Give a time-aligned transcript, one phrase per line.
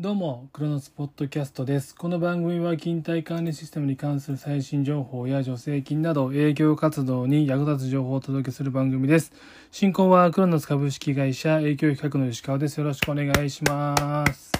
[0.00, 1.92] どうも、クロノスポッドキャストです。
[1.92, 9.32] この番組は勤怠管理システムに関する最新情報や助成金など営業活動に役立つ情報をお届けする番組です。
[9.72, 12.78] 進行はクロノス株式会社営業企画の吉川です。
[12.78, 14.52] よろしくお願いします。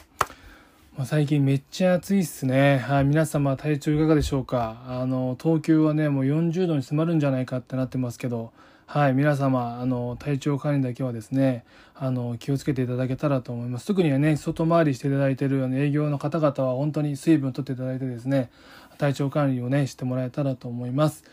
[0.96, 2.78] まあ最近めっちゃ暑いっすね。
[2.78, 4.82] はい、皆様体調いかがでしょうか？
[4.88, 8.50] あの、東京はね、もう40度に迫るんじゃないかってなってますけど、
[8.90, 13.86] はい、皆様、あの、体調管理だけはですね、あの、気をつけていただけたらと思います。
[13.86, 18.50] 特にはね、外回りしていただいているあの営業の方々は本当に水分をとっていただいてですね、
[18.96, 21.24] 体調管理をね、してもらえたらと思います。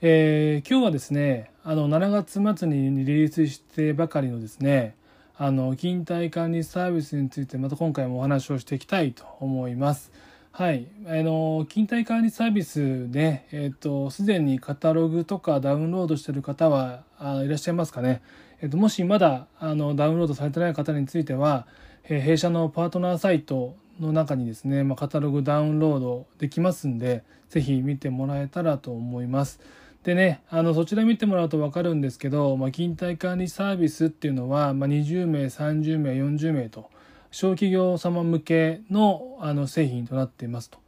[0.00, 4.96] えー今日はですね、あの、7月末にリリースしてばかりのですね、
[5.36, 10.10] あの、勤怠管理サービスについてまた今回もお話をしていきたいと思います。
[10.54, 10.86] はい。
[11.06, 18.20] あの、勤怠管理サービスで、えっ、と、すでにカタログとかダウンロードしてる方はあいらっしゃいますかね？
[18.60, 21.66] えっ、と、もしまだあのダウンロードされてない方については、
[22.06, 29.58] え弊社のパートナーサイトの中にですね、まあ、カタログダウンロードできますんで、ぜひ見てもらえたらと思います。
[30.04, 36.90] でね、あの、そちら見てもらうと分かるんですけど、まあ、勤怠管理サービスっていうのは、まあ、20名、30名、40名と、
[37.32, 40.78] 小企業様向けのあの製品となっていますと。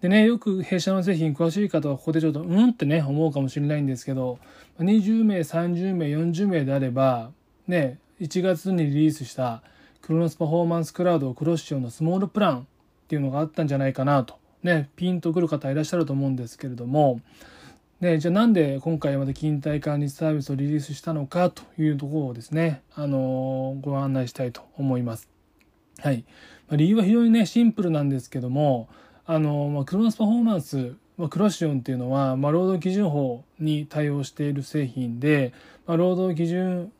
[0.00, 4.38] でね、よく弊社の製品詳しい方はここでちょっとうんってね、思うかもしれないんですけど、
[4.78, 7.30] 20名、30名、40名であれば、
[7.66, 9.62] ね、1月にリリースした
[10.02, 12.64] クロノスパフォーマンスクラウドクロッシオンのスモールプランっ
[13.08, 14.38] ていうのがあったんじゃないかなと。
[14.62, 17.20] ね、ピンとくる方いらっしゃると思うんですけれども、
[18.00, 25.35] ね、じゃあなんで今回まで勤怠管理サービスをリリースしたのかというところをですね、あのご案内したいと思います。
[26.00, 26.24] はい。
[26.68, 28.88] まあ理由は非常にね、シンプルなんですけども、
[29.26, 35.52] あの、まあ、クロノスパフォーマンス、まあ、クロシオンっていうのは、まあ、労働基準法に対応している製品で、
[35.86, 36.92] まあ、労働基準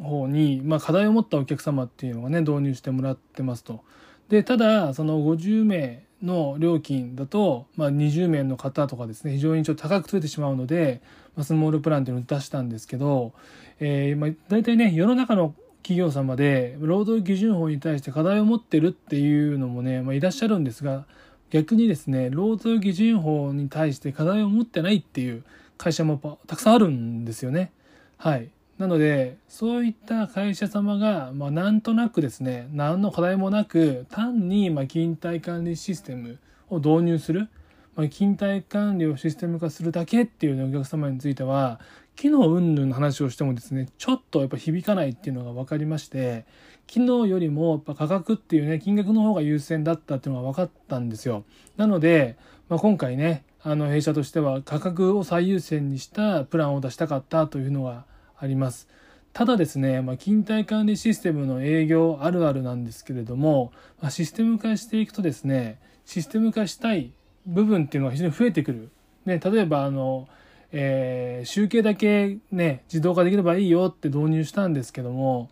[0.00, 3.80] 法に、まあ、課題を持ったお客様っていうのがね、導入してもらってますと。
[4.28, 11.00] で、ただ、その50名の料金だと、まあ、20名の方とかですね、非常にちょっと高くついてしまうので、
[11.36, 13.32] まあ、スモールプランっていうのを出したんですけど、
[13.80, 21.04] えー、まあ、大体ね、世の中の企業様で労働基準法に対して課題を持ってるっていうのもね、まあ、いらっしゃるんですが
[21.50, 25.44] 逆にですね労働基準法に対して課題を持ってないっていう
[25.76, 27.72] 会社もたくさんあるんですよね。
[28.16, 28.48] はい
[28.78, 36.38] なのでそういった会社様が、まあ、なんとなくですね何の課題もなく単に、まあ、勤怠管理システム
[36.68, 37.48] を導入する、
[37.94, 41.78] まあ、勤怠管理をシステム化するだけっていう、ね、お客様については
[42.16, 46.44] 機能云々の話をしてもですねちょっとやっぱ響かないっていうのが分かりまして
[46.86, 51.44] 機能よりもやっぱ価格っていうね金額の方が優先だったっていうのが分かったんですよ。
[51.76, 52.36] なので、
[52.68, 58.04] まあ、今回ねあの弊社としては価格を最優先にしたプランを出したかったというのが
[58.36, 58.88] あります。
[59.32, 67.12] ただですね、まあ、勤怠管理システムの営業あるあるなんですけれども、まあ、システム化していくとですねシステム化したい
[67.46, 68.90] 部分っていうのが非常に増えてくる、
[69.24, 70.28] ね、例えばあの
[70.72, 75.50] えー集計だけね自動化できればいいよって導入したんですけども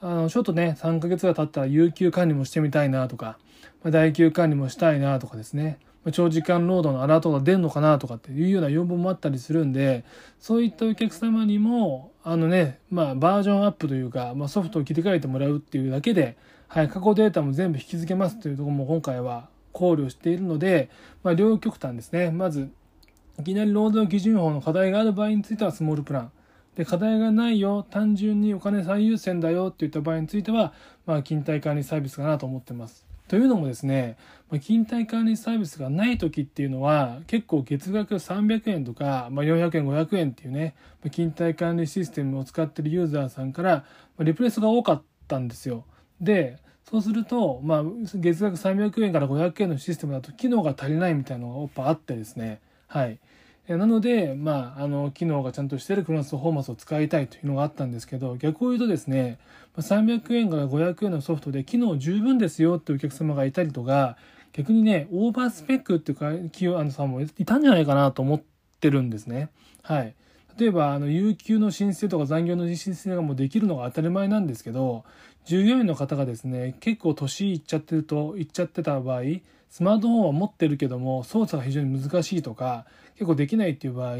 [0.00, 3.38] あのちょっとね3ヶ月が経ったら有給管理もしてみたいなとか、
[3.82, 5.78] まあ、代給管理もしたいなとかですね。
[6.04, 10.04] まあ長時間労働のアラートが出るのかなとかっていうような要望もあったりするんで
[10.38, 16.36] そういったお客様にもあのね、まあ、バージョンアップというか、まあ、ソフトを切り替えてもらうっていうだけで、
[16.68, 20.90] はい、過去データも全部引き付けますというところも今回は考慮しているので、
[21.22, 22.30] まあ、両極端ですね。
[22.30, 22.70] まず
[23.38, 26.32] いきなり労働基準法の課題がある場合についてはスモールプラン。
[26.74, 30.72] で、課題がないよ、単純にお金最優先だよっていった場合については、
[31.06, 33.06] まあ、勤怠管理サービスかなと思ってます。
[33.28, 34.16] というのもですね、
[34.50, 43.84] まあ勤怠管理サービスがない時っていうのは、結構月額300円とか、まあ、400円、500円っていうね、まあ勤怠管理システムを使ってるユーザーさんから、ま
[44.20, 45.84] あリプレスが多かったんですよ。
[46.20, 46.58] で、
[46.88, 47.82] そうすると、まあ、
[48.14, 52.60] 月額300円から500円のシステムだと機能が足りないみたいなのがやっぱあってですね。
[52.86, 53.18] はい。
[53.68, 59.38] なので、まあ、あの、機能がちゃんとしてるクロノスフォーマスを使いたいというのがあったんですけど、逆を言うとですね、
[59.76, 64.16] 300円から500円のソフトで機能十分ですよっていうお客様がいたりとか、
[64.52, 68.42] 逆にね、オーバースペックっていう、企業さんもいたんじゃないかなと思っ
[68.80, 69.50] てるんですね。
[69.82, 70.14] はい。
[70.58, 75.04] 例えば、あの、有給の申請とか残業の申請がもうできるのが当たり前なんですけど、
[75.44, 79.22] 従業員の方がですね、結構年いっちゃってると、いっちゃってた場合、
[79.70, 84.16] スマートフォンは持ってるけども、操作が非常に難しいとか、結構できないっていう場合、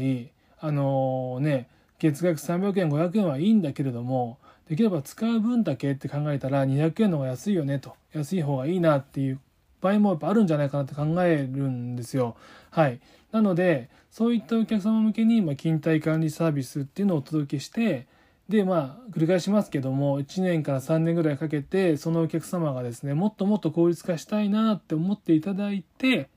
[0.59, 1.67] あのね、
[1.99, 4.37] 月額300円、500円はいいんだけれども、
[4.69, 9.39] できれば使う分だけって考えたら200円の方が安いよねと、安い方がいいなっていう
[9.81, 12.35] 場合もやっぱあるんじゃないかなって考えるんですよ。
[12.71, 12.99] はい。
[13.31, 18.07] なので、そういったお客様向けに、まあ、勤怠管理サービスっていうのをお届けして、
[18.49, 26.29] でまあ繰り返しますけども1年から3年ぐらいかけてそのお客様がですねもっともっと効率化したいなって思っていただいて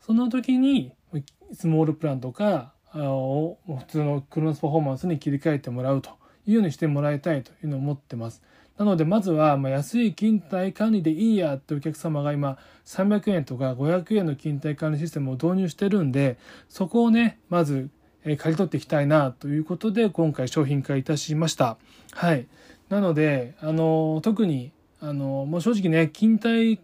[0.00, 0.92] その時に
[1.52, 6.10] スモールプランとかを普通のクロノスパフォーマンスに切り替えてもらうと
[6.46, 8.42] いうようにしてもらいたいというのを思ってます。
[8.78, 16.36] なのでまずはま安い勤怠管理でいいやってお客様が今300円とか500円の勤怠管理システムを導入してるんで
[16.68, 17.88] そこをねまず
[18.34, 21.76] 刈り取っていきたいなということで今回商品化いたしました。
[22.12, 22.46] はい。
[22.88, 26.80] なので、あの、特に、あの、もう正直ね、勤怠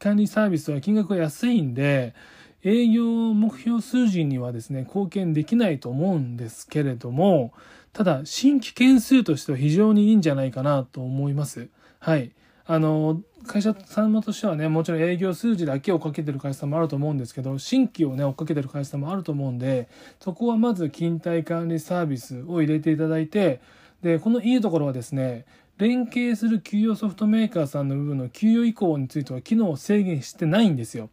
[0.00, 2.14] 管理サービスは金額が安いんで、
[2.62, 7.52] 営業目標数字にはですね、貢献できないと思うんですけれども、
[7.92, 11.68] ただ、新規件数としては非常にいいんじゃないかなと思います。
[11.98, 12.32] はい。
[12.72, 19.88] あの、会社様としてはね、もちろん営業数字だけ追っかけてる会社さんもあると思うんですけど、新規をね、追っかけてる会社さんもあると思うんで、
[20.20, 23.60] そこはまず勤怠管理サービスを入れていただいて、
[24.02, 25.46] で、このいいところはですね、
[25.78, 31.10] 連携する給与ソフトメーカーさんの部分の給与移行については機能を制限してないんですよ。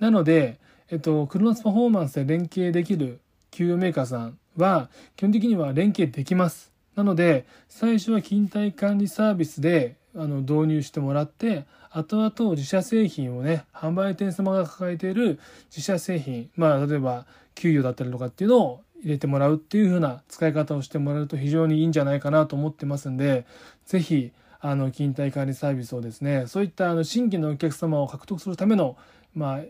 [0.00, 0.58] なので、
[0.90, 3.20] えっと、クロノスパフォーマンスで連携できる
[3.50, 6.70] 給与メーカーさんは、基本的には連携できます。
[6.96, 15.38] なので、最初は勤怠管理サービスであの導入してもらって後々自社製品をね販売店様が抱えている
[15.70, 23.46] 自社製品まあ例えば給与だったりとかっていうのを入れてもらうっていう風な使い方をしてもらうと非常にいいんじゃないかなと思ってますんで
[23.86, 28.96] 是非あの勤怠管理サービスをですねそういったあの新規のお客様を獲得するための
[29.34, 29.60] まあ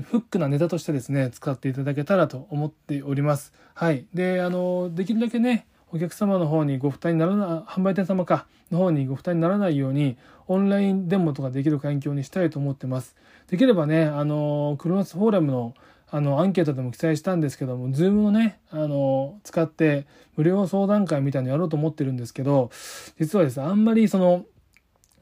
[0.00, 3.52] フックなネタとしてですね使っていただけたらと思っております。
[3.74, 4.06] はい。
[4.14, 10.16] で、あの、できるだけね、お客様の方にご負担にならない、販売店様か、の方にご負担にならないように、
[10.48, 13.14] オンラインデモとかできる環境にしたいと思ってます。
[13.48, 15.74] できればね、あの、クロノスフォーラムの
[16.14, 20.06] あの、アンケートでも記載したんですけども、 Zoom をね、あの、使って
[20.36, 22.70] 無料相談会みたいにやろうと思ってるんですけど、
[23.18, 24.44] 実はですね、あんまりその、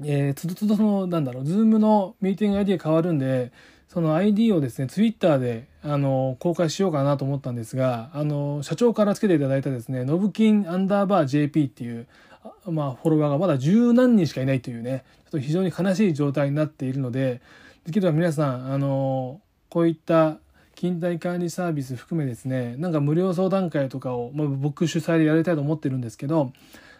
[0.02, 3.52] えー、つどつどその、なんだろう、 Zoom のミーティング ID が変わるんで、
[3.92, 12.06] その ID をですね、ツイッターで、あの、公開しようかなと思ったんですが、あの、社長からつけていただいたですね、ノブキンアンダーバー JP っていう、
[12.66, 17.40] まあ、フォロワーがまだ十何人しかいないというね、ちょっと非常に悲しい状態になっているので、
[17.84, 20.38] できれば皆さん、あの、こういった
[20.76, 26.52] 勤怠管理サービス含めですね、なんか無料相談会とかを、まあ、僕主催でやりたいと思ってるんですけど、